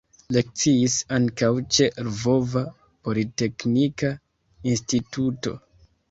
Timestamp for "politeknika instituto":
3.07-5.55